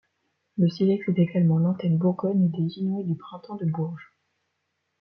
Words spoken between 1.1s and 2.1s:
également l’antenne